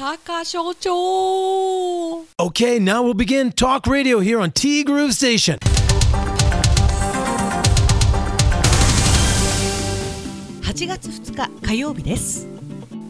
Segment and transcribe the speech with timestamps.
[0.00, 5.58] 高所長 Okay, now we'll begin Talk Radio here on T Groove Station.
[10.62, 12.48] 8月2日火曜日です。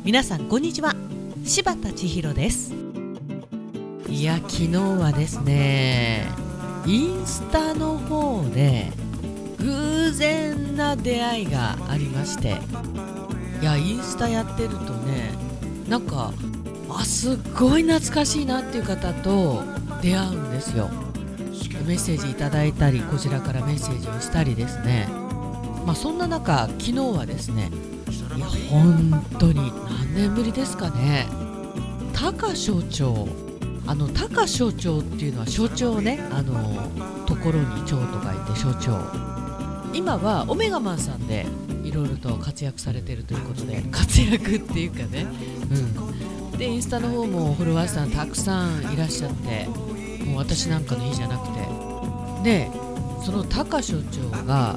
[0.04, 0.96] 皆さんこんにちは。
[1.44, 2.74] 柴田千尋です。
[4.08, 6.26] いや昨日はですね
[6.86, 8.90] インスタの方で
[9.58, 12.56] 偶然な出会いがありまして。
[13.62, 15.32] いやインスタやってるとね
[15.88, 16.32] なんか
[16.98, 19.62] あすっごい懐かしいなっていう方と
[20.02, 20.88] 出会うんですよ。
[21.86, 25.08] メッセージいただいたりこちらからメッセージをしたりですね。
[25.86, 27.70] まあそんな中昨日はですね
[28.36, 31.26] いや本当に何年ぶりですかね。
[32.14, 33.28] 高所長。
[33.86, 39.00] あの高所長っていうのは所長ねあのところに長と書いて所長。
[39.92, 41.46] 今はオメガマンさんで
[41.82, 45.26] いろいろと活躍されてるということで活躍っていうかね。
[45.70, 46.29] うん。
[46.60, 49.66] でインスタの方もフォロワーさんたくさんいらっしゃって
[50.26, 51.80] もう私なんかの日じゃなくて。
[52.42, 52.70] で
[53.24, 54.76] その高所長が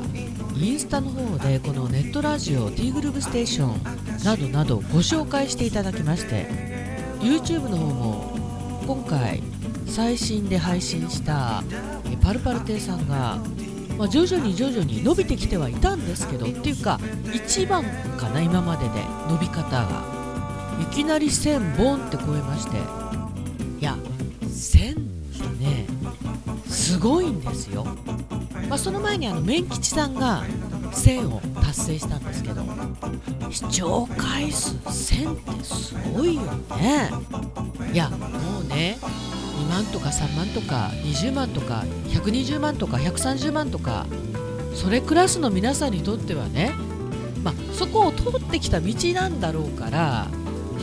[0.56, 6.45] インスタの方でこのネットラジオ T グループステーションなどなどご紹介していただきまして
[7.22, 9.42] YouTube の方も今回
[9.88, 11.64] 最新で配信した
[12.22, 13.40] パルパル亭さんが、
[13.97, 17.00] まあ、徐々に徐々に伸びてきてはいたんですけどっていうか
[17.34, 17.86] 一番
[18.18, 20.23] かな今までで伸び方が。
[20.82, 22.78] いきなり1000ボンって超えまして。
[23.80, 23.98] いや
[24.50, 25.86] 千ってね
[26.68, 27.86] すごいんですよ、
[28.70, 30.44] まあ、その前にあの麺吉さんが
[30.94, 32.64] 1000を達成したんですけど
[33.52, 36.42] 視聴回数千ってすごいよ
[36.78, 37.12] ね。
[37.92, 44.06] いやもうね2万とか3万とか20万とか120万とか130万とか
[44.74, 46.74] それクラスの皆さんにとってはね、
[47.44, 50.28] まあ、そこを通ってきた道なんだろうから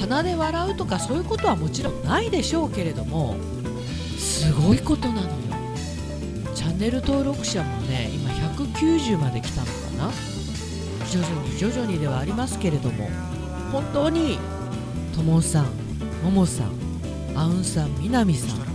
[0.01, 3.37] 鼻で笑うとかそういうことはもちろんないでしょうけれども
[4.19, 5.29] すごいことなのよ。
[6.55, 9.73] チャンネル登録者もね今190まで来たのか
[10.07, 10.11] な。
[11.11, 13.11] 徐々に徐々にではありますけれども
[13.73, 14.39] 本当に
[15.15, 15.67] ともさん
[16.23, 16.71] ももさん
[17.35, 18.71] あうんさんみなみさん。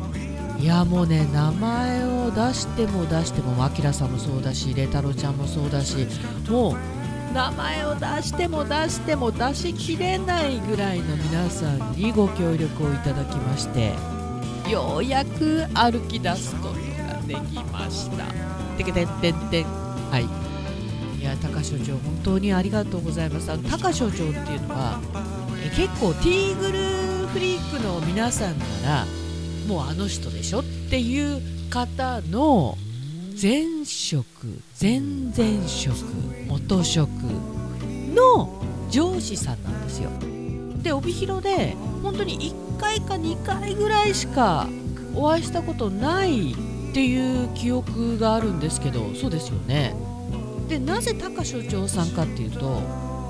[0.59, 6.07] いやもうね名前を出しても出してもあきらさんもそうだしれ太郎ちゃんもそうだし
[6.49, 6.75] もう
[7.35, 13.91] 名前を出しても出しても出しきれないぐらいの皆さんにご協力をいただきまして。
[14.71, 18.23] ようやく歩き出すことができました。
[18.77, 19.65] てけてんてんてん。
[19.65, 21.21] はい。
[21.21, 23.51] いや高所長本当にありがとうございます。
[23.51, 25.01] あの高所長っていうのは
[25.61, 29.05] え結構ティーグルフリークの皆さんなら
[29.67, 32.77] もうあの人でしょっていう方の
[33.39, 34.25] 前職
[34.81, 35.97] 前々職
[36.47, 37.09] 元職
[38.13, 40.09] の上司さんなんですよ。
[40.81, 44.69] で帯広で本当に1回か2回ぐらいしか
[45.13, 46.55] お会いしたことないっ
[46.93, 49.93] ていう記憶があるんですけどそうですよね。
[50.69, 52.81] でなぜ高所長さんかっていうと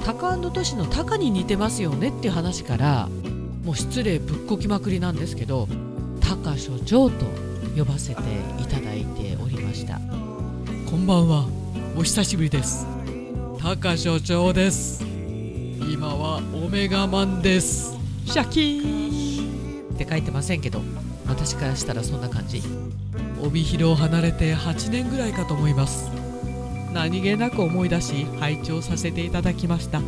[0.06, 3.10] タカトシのタカに似てますよねっていう話から
[3.64, 5.68] もう失礼ぶっこきまくりなんですけど
[6.22, 7.26] 高所長と
[7.76, 8.22] 呼ばせて
[8.62, 9.36] いただいて
[9.75, 10.00] した。
[10.90, 11.47] こんばんは。
[11.97, 12.88] お久しぶりです。
[13.62, 15.03] 高所長です。
[15.81, 17.94] 今はオメガマンです。
[18.25, 19.96] シャキーン。
[19.96, 20.81] って書いてませんけど
[21.25, 22.64] 私からしたらそんな感じ。
[23.44, 26.09] 帯広を離れて8年ぐらいかと思います。
[26.94, 30.02] 何気なく思い出し拝聴させていただきました。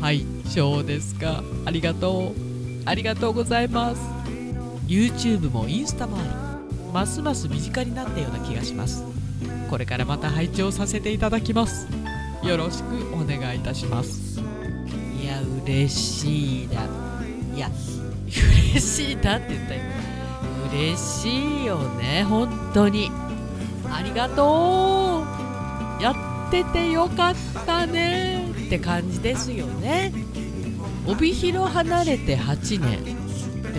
[0.00, 1.42] はいそうですか。
[1.64, 2.40] ありがとう。
[2.86, 4.00] ありがとうございます。
[4.86, 6.49] YouTube もインスタもあり
[6.90, 9.04] ますます身近になったような気がします。
[9.68, 11.86] これからまた拝聴させていただきます。
[12.42, 14.40] よろしくお願いいたします。
[15.20, 16.82] いや嬉しいだ
[17.54, 17.70] いや
[18.74, 19.82] 嬉しいだって言ったよ
[20.72, 22.24] 嬉しいよね。
[22.24, 23.10] 本当に。
[23.92, 25.24] ありがと
[25.98, 26.02] う。
[26.02, 27.34] やっててよかっ
[27.66, 28.50] たね。
[28.66, 30.12] って感じですよね。
[31.06, 33.04] 帯広離れて8年。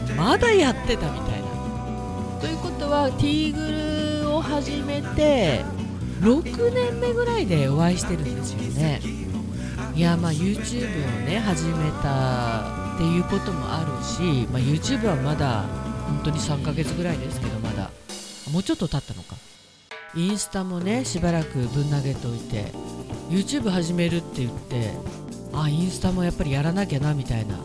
[0.06, 1.21] でまだやってたみ
[2.42, 5.64] ということはティーグルを始めて
[6.22, 9.00] 6年目ぐらいでお会いしてるんですよね。
[9.94, 15.66] いやまあ YouTube をね始めたっていうこともあるし、まあ、YouTube はまだ
[16.08, 17.92] 本当に3ヶ月ぐらいですけどまだ。
[18.52, 19.36] もうちょっと経ったのか。
[20.16, 22.74] インスタもねしばらくぶん投げておいて
[23.30, 24.94] YouTube 始めるって言って
[25.54, 27.60] あインスタもやっぱりやらなきゃなみたいな。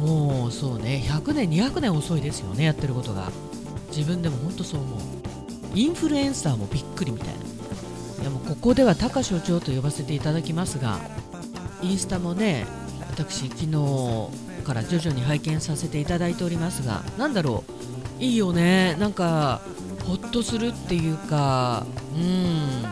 [0.00, 3.30] もうそうね100年200年遅いですよねやってることが。
[3.96, 5.00] 自分でも本当そう思う。
[5.74, 7.34] インフルエンサーもびっくりみたいな。
[8.22, 10.98] いやもここでは高所長と呼ばせていただきますが
[11.82, 12.66] インスタもね
[13.10, 14.30] 私昨日
[14.64, 17.64] から徐々に拝見させていただいておりますがなんだろ
[18.20, 18.22] う。
[18.22, 18.96] いいよね。
[18.98, 19.60] なんか
[20.04, 22.84] ほっとするっていうかうん。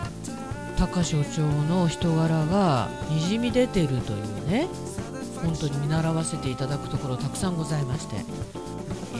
[0.79, 4.69] 高所長の人柄がにじみ出てるというね。
[5.43, 8.17] 本当に見習わせていただくところたくさんございまして。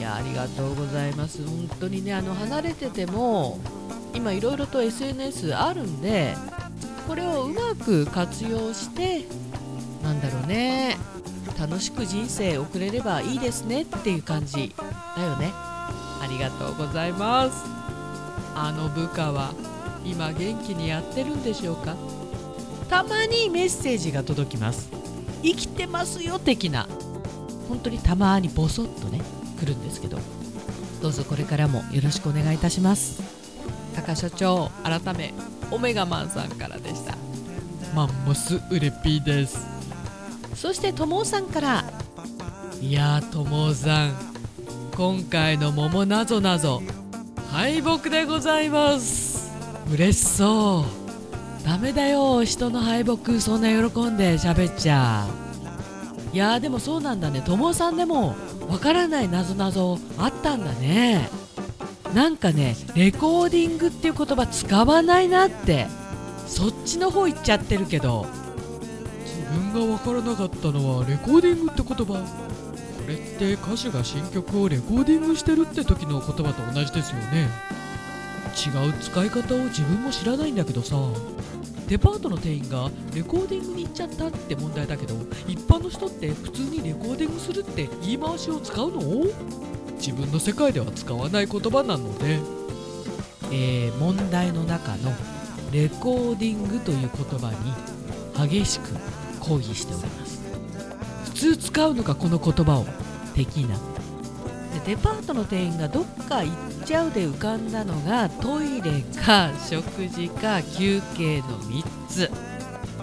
[0.05, 1.45] やありがとうございます。
[1.45, 3.59] 本当にねあの離れてても
[4.13, 6.35] 今いろいろと SNS あるんで
[7.07, 9.25] これをうまく活用して
[10.03, 10.97] なんだろうね
[11.59, 14.73] 楽しく人生送れればいいですねっていう感じ
[15.15, 15.51] だよね。
[15.53, 17.63] ありがとうございます。
[18.55, 19.53] あの部下は
[20.05, 21.95] 今元気にやってるんでしょうか？
[22.89, 24.89] たまにメッセージが届きます。
[25.41, 26.87] 生きてますよ的な。
[27.67, 29.21] 本当にたまにボソッとね。
[29.55, 30.19] 来るんですけど
[31.01, 33.21] どうぞこれからもよろしくお願いいたします。
[33.95, 35.33] 高所長改め
[35.71, 37.15] オメガマンさんからでした。
[37.95, 39.57] マンモスウレピーです。
[40.55, 41.85] そしてともさんから。
[42.81, 44.13] いやーともさん
[44.95, 46.81] 今回の桃なぞなぞ
[47.51, 49.51] 敗北でございます。
[49.91, 50.85] 嬉しそ
[51.61, 51.65] う。
[51.65, 55.25] ダメだよ人の敗北そんな喜んで喋っちゃ
[56.35, 57.41] いやでもそうなんだね。
[57.41, 58.35] ともさんでも
[58.67, 61.29] わからないなぞなぞあったんだね。
[62.13, 65.87] なんかねレコーディングっていう言葉使わないなって。
[66.45, 68.25] そっちの方行っちゃってるけど。
[69.23, 72.15] 自分がわからなかったのはレコーディングって言葉。
[72.15, 72.19] こ
[73.07, 77.47] れって歌手が新曲をレコーディングしてるって時の言葉と同じですよね。
[78.57, 80.97] 違う使い方を自分も知らないんだけどさ。
[81.87, 85.13] デパートの店員がレコーディングに行っちゃったって問題だけど
[85.47, 89.01] 一般の人って普通にレコーディングするって言い回しを使うの？
[89.97, 92.39] 自分の世界では使わない言葉なので、
[93.51, 95.13] えー、問題の中の
[95.71, 98.89] レコーディングという言葉に激しく
[99.39, 100.41] 抗議しております。
[101.25, 102.85] 普通使うのかこの言葉を？
[103.35, 103.94] 的なで
[104.85, 106.55] デパートの店員がどっか行っ
[106.85, 112.29] ちゃうで浮かんだのがトイレか食事か休憩の3つ。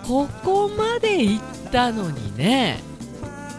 [0.06, 2.78] ここまで行ったのにね。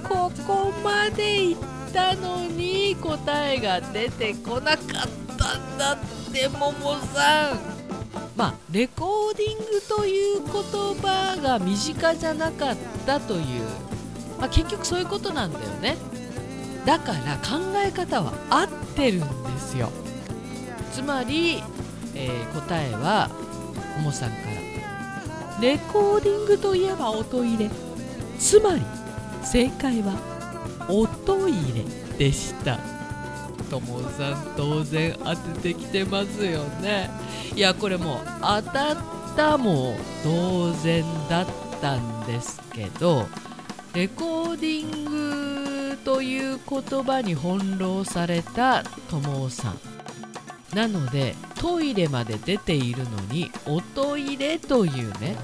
[0.07, 1.61] ここまで行っ
[1.91, 5.97] たのに答えが出てこなかったんだっ
[6.31, 7.59] てももさん。
[8.37, 10.53] まあレコーディングという言
[11.01, 13.41] 葉が身近じゃなかったという、
[14.39, 15.97] まあ、結局そういうことなんだよね。
[16.85, 19.89] だから考え方は合ってるんですよ。
[20.91, 21.63] つまり、
[22.15, 23.30] えー、答えは
[23.97, 25.62] ももさんから。
[25.62, 27.69] レコーディングといえば音入れ。
[28.38, 28.81] つまり
[29.44, 30.13] 正解は
[30.89, 32.77] 音入れでした。
[33.69, 37.09] ともさん当然当ててきてますよね。
[37.56, 38.97] いやこれもう当たっ
[39.35, 41.47] たも同然だっ
[41.81, 43.25] たんですけど
[43.94, 45.43] レコーディング
[46.03, 49.79] という言葉に翻弄されたともさん。
[50.75, 55.35] なのでトイレまで出ているのに音入れというね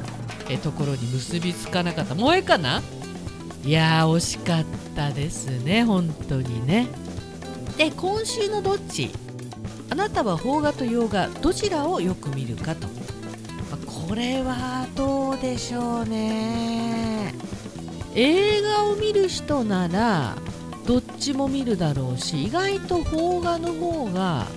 [0.49, 2.15] えところに結びつかなかった。
[2.15, 2.81] 萌えかな？
[3.63, 4.65] いやー惜しかっ
[4.95, 5.83] たですね。
[5.83, 6.87] 本当にね。
[7.77, 9.11] で今週のどっち？
[9.91, 12.93] あなたは邦画と洋画どちらをよく見るかと、ま
[13.73, 13.77] あ、
[14.07, 17.33] これはどうでしょうね。
[18.15, 20.35] 映画を見る人なら
[20.89, 24.47] どっちも見るだろうし意外と邦画の方が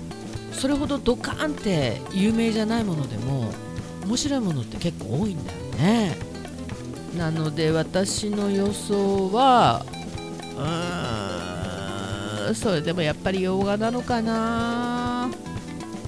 [0.51, 3.51] それほどドカーンって有名じゃないものでも
[4.03, 6.17] 面白いものって結構多いんだよね。
[7.15, 9.85] なので私の予想は
[10.57, 15.29] うーんそれでもやっぱり洋画なのかな。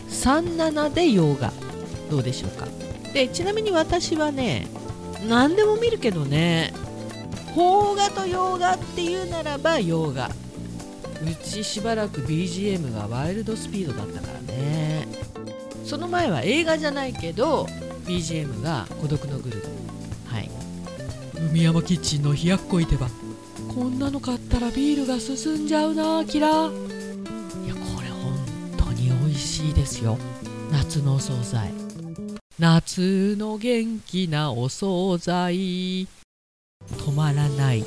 [0.10, 1.53] 37で洋画。
[2.10, 2.65] どうでしょうか。
[3.13, 4.65] でちなみに私はね
[5.29, 6.74] 何でも見るけどね
[7.55, 10.27] 邦画と洋画っていうならば洋画。
[10.27, 15.07] うちしばらく BGM がワイルドスピードだったからね。
[15.85, 17.63] その前は映画じゃないけど
[18.05, 19.67] BGM が孤独のグループ。
[20.27, 20.50] はい。
[21.50, 23.07] 海山キッチンの冷やっこいてば
[23.74, 26.69] こんなの買ったらビールが進んじゃうなキラいやこ
[28.01, 28.33] れ本
[28.77, 30.17] 当に美味しいですよ。
[30.74, 31.71] 夏のお惣菜。
[32.59, 36.07] 夏の元気なお惣菜
[36.92, 37.86] 止まらない。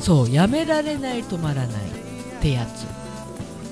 [0.00, 1.82] そうやめられない止まらない。
[2.38, 2.86] ってやつ。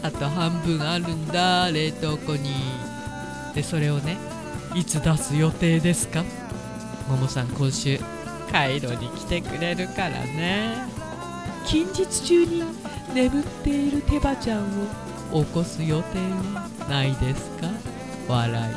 [0.02, 2.50] あと半分あるんだ冷凍庫に。
[3.54, 4.16] でそれをね
[4.74, 6.24] いつ出す予定ですか？
[7.08, 7.98] ももさん今週
[8.52, 10.76] カイロに来てくれるからね。
[11.66, 12.62] 近日中に
[13.12, 14.64] 眠っている手羽ちゃん
[15.32, 17.68] を起こす予定はないですか？
[18.28, 18.74] 笑い。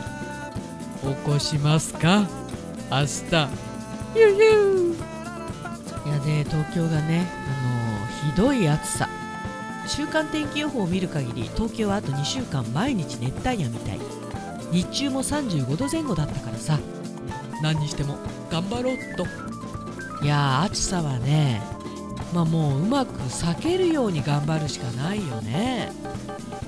[1.08, 2.28] 起こしますか？
[2.92, 3.48] 明日。
[4.16, 4.93] ゆゆい
[6.44, 9.10] 東京がねあのひどい暑さ。
[9.86, 14.00] 週間天気予報を見る限り東京はあと2週間毎日熱帯夜みたい。
[14.72, 16.80] 日中も35度前後だったからさ。
[17.62, 18.18] 何にしても
[18.50, 19.26] 頑張ろうっと。
[20.24, 21.62] いや暑さはね
[22.34, 25.92] まあもううまく避けるように頑張るしかないよね。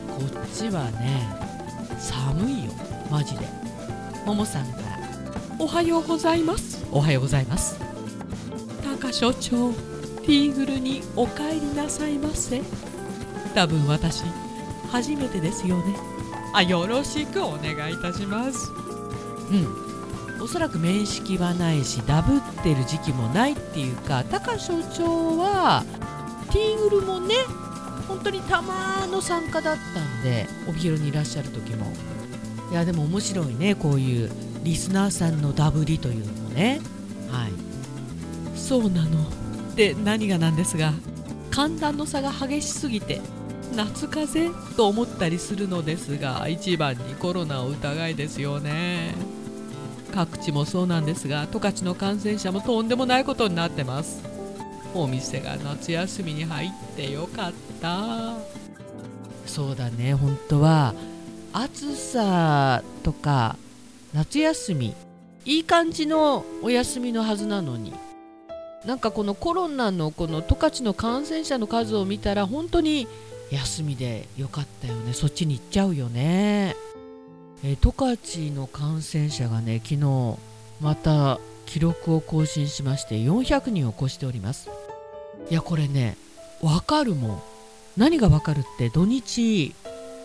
[0.08, 1.27] こっちはね
[1.98, 2.72] 寒いよ
[3.10, 3.48] マジで。
[4.25, 4.86] ももさんから
[5.60, 6.86] おはようございます。
[6.91, 7.79] おはようございます。
[9.12, 9.71] 所長
[10.24, 12.62] ティーグルにお帰りなさいませ。
[13.53, 14.24] 多分私
[14.91, 15.95] 初めてですよね。
[16.53, 18.71] あよろしくお願いいたします。
[19.51, 19.85] うん。
[20.41, 25.83] おそらく面識はないしダブってる時期もないっていうか高所長は
[26.51, 27.35] ティーグルもね
[28.07, 31.91] 本当にたまの参加だったんで帯広にいらっしゃる時も。
[32.71, 34.29] いやでも面白いねこういう
[34.63, 36.81] リスナーさんのダブりというのもね。
[37.31, 37.75] はい。
[38.55, 39.25] そうなの。
[39.75, 40.93] で何がなんですが
[41.51, 43.21] 寒暖の差が激しすぎて
[43.75, 49.13] 夏風邪と思ったりするのですが一番にコロナを疑いですよね。
[50.13, 54.24] 各地もそうなんですが十勝の感染者もとんでもないことになってます。
[54.93, 58.38] お店が夏休みに入ってよかった。
[59.45, 60.13] そうだね。
[60.13, 60.95] 本当は
[61.51, 63.57] 暑さとか
[64.13, 64.93] 夏休み
[65.43, 67.93] いい感じのお休みのはずなのに
[68.86, 73.08] なんかこのコロナのこの十勝の感染者の数を見たら本当に
[73.51, 75.13] 休みでよかったよね。
[75.13, 76.75] そっちに行っちゃうよね。
[77.63, 78.18] え十勝
[78.51, 80.38] の感染者がね昨日
[80.82, 84.70] また記録を更新しまして400人を超しております。
[85.50, 86.18] いやこれね
[86.62, 87.42] わかるもん。
[87.98, 89.74] 何がわかるって土日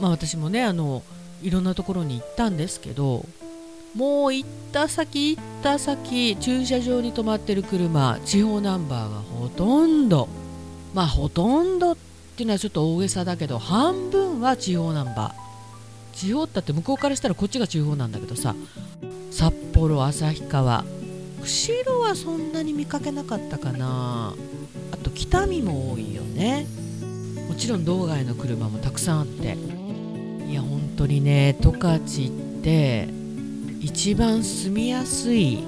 [0.01, 1.03] まあ私もねあの
[1.43, 3.25] いろんなところに行ったんですけど
[3.95, 10.29] もう行った先行った先駐車場に止まってる車地方ナンバーがほとんど。
[10.95, 11.97] まあほとんどっ
[12.37, 16.17] ていうのはちょっと大げさだけど半分は地方ナンバー。
[16.17, 18.55] 地方って向こうからしたらこっちが地方なんだけどさ。
[19.31, 20.85] 札幌旭川。
[21.43, 24.35] 釧路はそんなに見かけなかったかな。
[24.93, 26.67] あと北見も多いよね。
[27.49, 29.57] もちろん道外の車もたくさんあって。
[30.49, 33.20] いや本当にね十勝って
[33.81, 35.63] 一番住みやすい、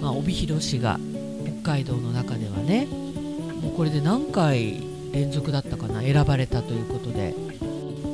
[0.00, 0.98] まあ、帯広市が
[1.62, 4.80] 北海道の中ではねもうこれで何回
[5.12, 7.34] 連続だったかな選ばれたということで。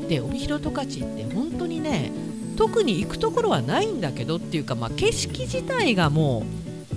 [0.09, 2.13] で帯広十勝って本当にね
[2.57, 6.45] 特に行くところはないんだけどっていうか、まあ、景色自体がも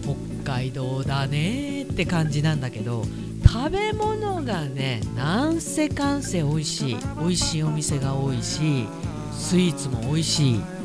[0.04, 3.04] う北海道だねって感じなんだけど
[3.46, 6.98] 食べ物がねなんせかんせ美味しい。
[7.18, 8.88] 美味しいお店が多いし
[9.32, 10.77] スイーツも美味しい。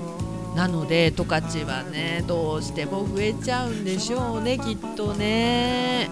[0.55, 6.11] なので十勝はねどうしても増えちゃうんでしょうねきっとね。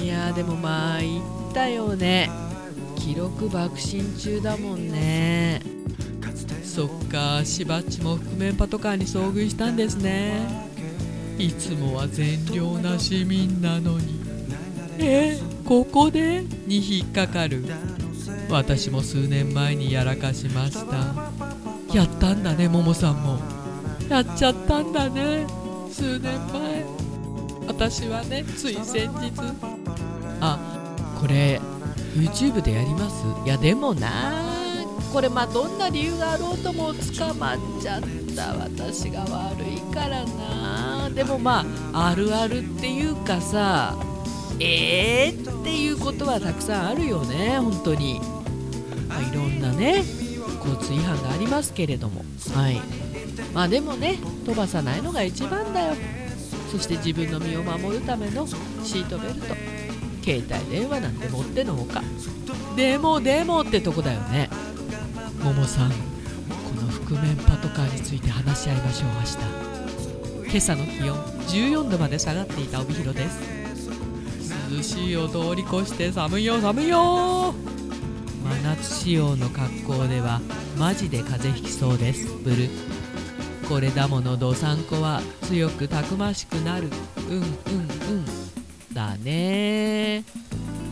[0.00, 2.30] いやでもまあ行ったよね。
[2.96, 5.62] 記録爆心中だもんね。
[6.62, 10.66] そっかしばっちも覆面パトカーに遭遇したんですね。
[11.38, 14.20] いつもは善良な市民なのに。
[14.98, 16.44] えここで？
[16.66, 17.64] に引っかかる。
[18.50, 21.32] 私も数年前にやらかしました。
[21.96, 23.38] やったんだねももさんも。
[24.10, 25.46] やっちゃったんだね
[25.90, 26.84] 数年前。
[27.66, 29.32] 私はねつい先日。
[30.42, 30.58] あ
[31.18, 31.58] これ
[32.14, 33.24] YouTube でやります？
[33.46, 34.44] いやでもな
[35.10, 38.02] これまあどんな理由があろうとも捕まっちゃっ
[38.36, 43.96] た私が悪いからなでもまああるあるっていうかさ
[44.60, 48.20] えーっていうことはたくさんあるよね本当に、
[49.08, 50.04] まあ、いろんなね
[50.66, 52.24] 交通違反がありますけれども。
[52.54, 52.80] はい。
[53.54, 55.94] まあでもね飛ばさないのが一番だよ。
[56.70, 59.54] そして自分の身を守るためのシートベルト
[60.24, 62.02] 携帯電話なんて持ってのほか。
[62.76, 64.50] でもでもってとこだよね。
[65.42, 65.96] ももさんこ
[66.74, 70.50] の覆面パトカーについて話し合いましょう明日。
[70.50, 71.16] 今朝の気温
[71.48, 73.56] 14度まで下がっていた帯広です。
[74.70, 77.54] 涼しいを通り越して寒いよ寒いよ。
[78.82, 80.40] 仕様の格好では
[80.78, 82.26] マジで風邪ひきそうです。
[82.44, 82.68] ブル。
[83.68, 86.88] これだものどさんこは強くたくましくなる。
[87.28, 88.24] うんうんうん。
[88.92, 90.24] だね。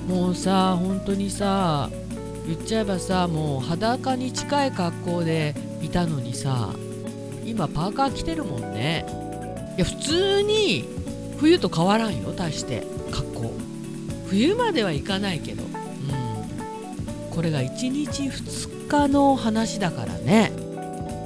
[0.08, 1.88] もうさ本当にさ
[2.46, 6.74] 言っちゃえばさもう裸に近い格好でいたのにさ
[7.44, 9.06] 今パーカー着てるもんね。
[9.76, 10.88] いや普通に
[11.38, 12.86] 冬と変わらんよ大して。
[13.10, 13.52] 格好。
[14.28, 15.63] 冬まではいかないけど。
[17.34, 20.52] これが1日2日の話だからね。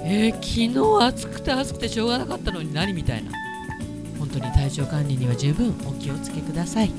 [0.04, 3.30] えー、昨日暑くて暑くてしょうがなかったのに何みたいな。
[4.18, 6.90] 本当に体調管理には十分お気をつけください。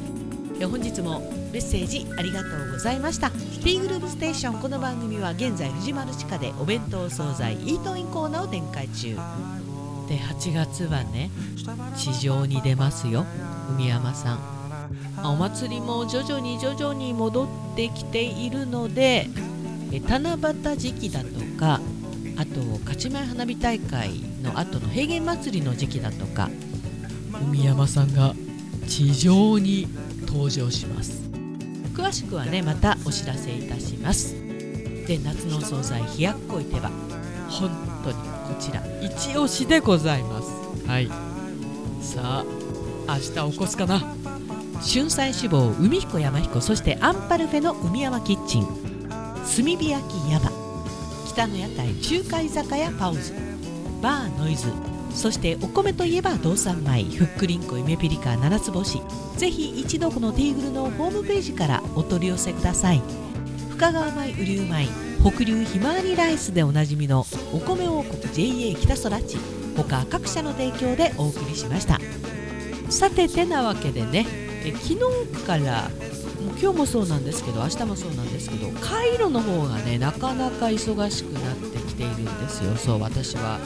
[0.60, 1.20] い本日も
[1.52, 3.32] メッセージありがとうございました。
[3.64, 9.16] T グループステーションこの番組は現在藤丸地下でお弁当惣菜イートインコーナーを展開中。
[10.08, 11.32] で8月はね
[11.96, 13.26] 地上に出ますよ。
[13.72, 14.60] 海山さん。
[15.24, 19.30] お祭りも徐々に徐々に戻ってきているので
[19.94, 21.80] え七夕時期だとか
[22.36, 24.10] あと勝ち前花火大会
[24.44, 26.50] の後の平原祭りの時期だとか
[27.42, 28.34] 海山さんが
[28.88, 29.88] 地上に
[30.28, 31.22] 登場します。
[31.94, 34.34] 詳しくはねまたお知らせいたします。
[35.08, 36.90] で夏の惣菜冷やっこい手羽
[37.50, 37.70] 本
[38.04, 38.22] 当にこ
[38.60, 40.88] ちら一押しでございます。
[40.88, 41.08] はい。
[42.02, 42.46] さあ
[43.08, 44.00] 明日起こすかな？
[44.82, 48.66] 春菜志望海彦山彦そしてアンパルフェの海山キッチン。
[48.66, 50.52] 炭火焼き山。
[51.28, 53.34] 北の屋台中華居酒屋パウズ。
[54.02, 54.72] バーノイズ。
[55.14, 57.04] そしてお米といえば道産米。
[57.04, 59.02] ふっくりんこ夢ピリカ七つ星。
[59.38, 63.02] ぜひ一度このティーグルのホームページからお取り寄せください。
[63.72, 64.88] 深川米雨竜米。
[65.22, 69.38] 北流ひまわりライスでおなじみのお米王国 JA 北空地。
[69.76, 72.00] 他各社の提供でお送りしました。
[72.90, 74.49] さててなわけでね。
[74.66, 75.90] え昨日から
[76.40, 82.76] もう今日もそうなんですけど明日もそうなんですけどカイロの方がねなかなか忙しくなってきているんですよ。
[82.76, 83.60] そう私は。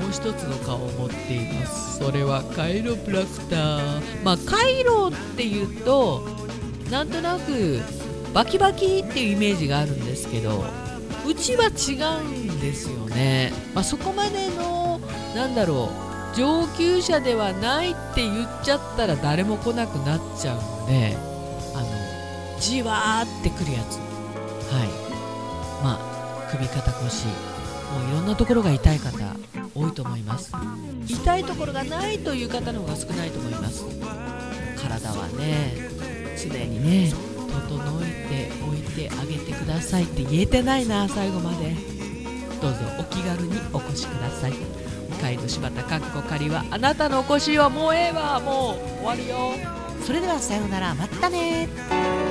[0.00, 1.98] もう一つの顔を持っています。
[1.98, 4.24] それはカイロプラクター。
[4.24, 6.26] まあカイロっていうと
[6.90, 7.80] なんとなく
[8.32, 10.64] バキバキっていうイメージがあるんですけど
[11.26, 15.00] うちは違うんですよね、まあ、そこまでの
[15.34, 16.03] なんだろう
[16.36, 21.16] 上級者ではないって言っちゃったら誰も来なくなっちゃうんで
[21.74, 23.98] あのじわーってくるやつ。
[24.72, 24.88] はい。
[25.84, 27.30] まあ首肩腰も
[28.06, 29.36] ういろんなところが痛い方
[29.74, 30.52] 多いと思います。
[31.06, 33.84] 痛いところがないという方の方が少ないと思います。
[34.80, 35.74] 体はね
[36.36, 37.12] 常にね
[37.68, 41.94] 整えておいてあげてくださいって言えてないな最後まで。
[42.62, 44.83] どうぞお気軽にお越しください。
[45.14, 49.52] 会の柴田かっこ仮はあなたのお越しはもうええわもう終わるよ。
[50.04, 52.23] それではさようならまたね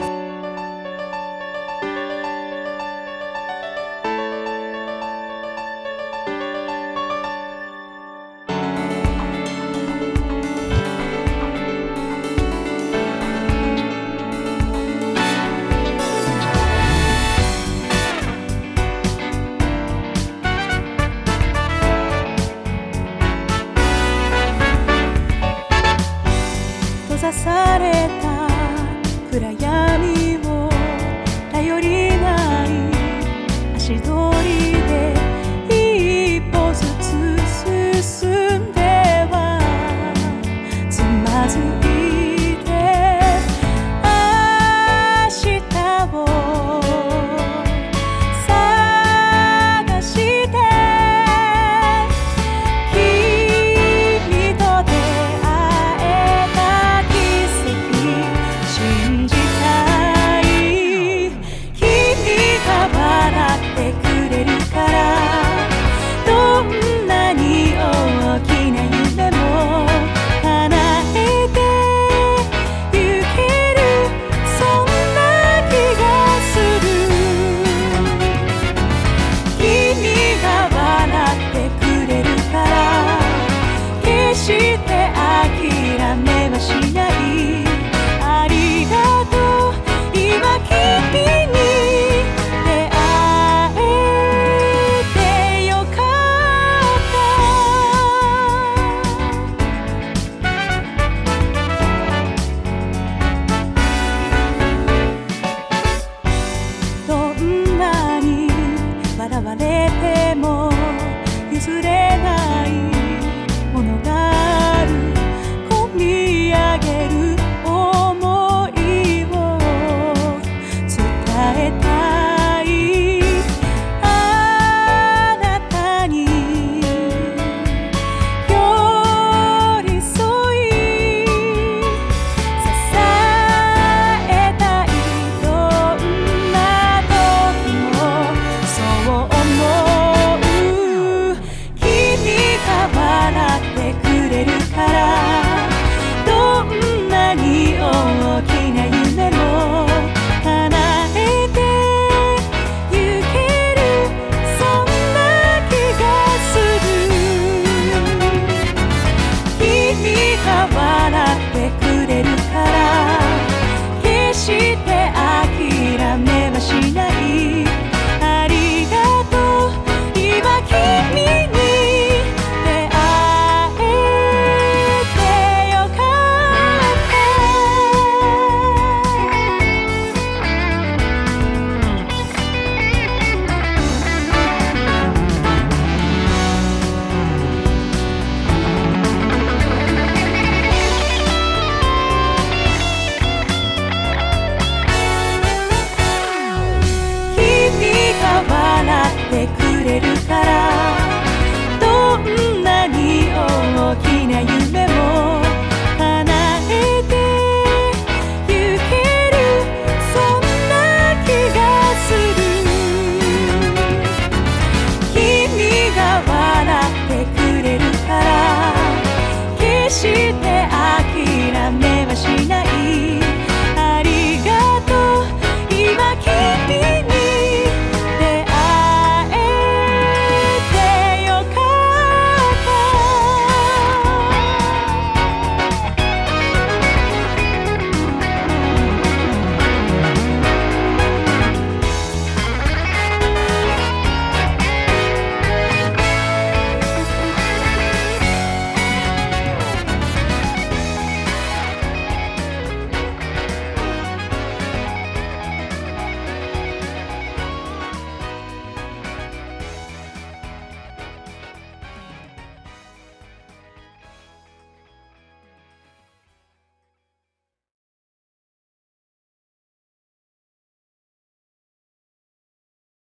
[199.33, 200.72] てくれるから